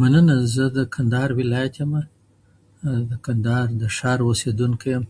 [0.00, 2.02] مننه، زه د کندهار ولایت یمه،
[3.10, 5.04] د کندهار د شار اوسیدونکی یم.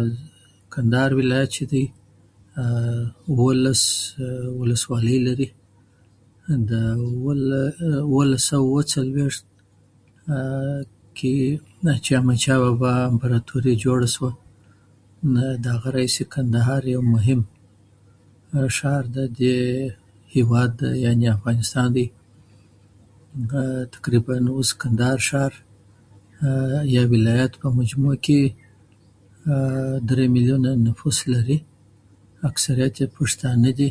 [0.74, 1.84] کندهار ولایت چې دی،
[3.32, 3.82] اوولس
[4.60, 5.48] ولسوالۍ لري.
[6.70, 6.80] دا
[7.24, 7.42] وول
[8.06, 9.44] اوولس سوه اوه څلوېښت
[11.18, 11.36] کې،
[12.04, 14.32] چې د احمدشاه بابا امپراتوري جوړه شوه،
[15.66, 17.40] دغه راهیسې کندهار یو مهم
[18.78, 19.58] شار دی ددې
[20.34, 22.06] هېواد ده، یانې د افغانستان دی.
[23.50, 23.62] دا
[23.94, 25.52] تقریبا اوس د کندهار شار،
[26.96, 28.40] یو ولایت په مجموع کې،
[30.08, 31.58] درې میلیونه نفوس لري.
[32.50, 33.90] اکثریت یې پشتانه دي،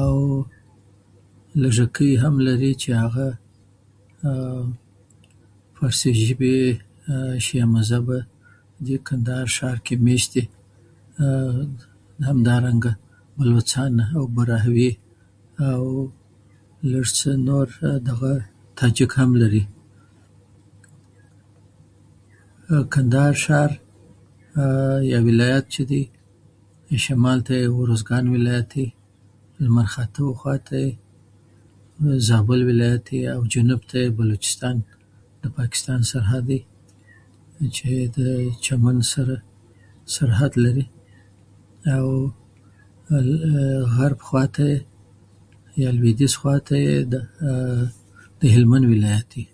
[0.00, 0.34] اوو
[1.62, 3.26] لژکي هم لري، چې هغه
[5.76, 6.56] فارسي ژبې
[7.46, 8.18] شیعه مذهبه
[8.86, 10.44] د کندهار شار کې مېشت دي.
[12.30, 12.92] همدارنګه
[14.34, 14.90] براهوي
[16.90, 17.66] لژ څه نور
[18.08, 18.32] دغه
[18.78, 19.64] تاجک هم لري.
[22.72, 23.70] او کندهار شار
[25.12, 26.02] یو ولایت چې دی،
[27.04, 28.86] شمال ته یې ارزګان ولایت دی،
[29.62, 30.86] لمرخاته و خواته
[32.28, 34.76] زابل ولایت دی، او جنوب ته یې د پاکستان
[35.42, 36.58] د پاکستان سرحد دی،
[37.76, 37.86] چې
[38.16, 38.18] د
[38.64, 39.36] چمن سره
[40.14, 40.86] سرحد لري.
[41.94, 42.18] اوو
[43.94, 44.66] غرب خواته،
[45.82, 46.96] یا لویديځ خواته یې
[48.40, 49.44] د هلمند ولایت دی.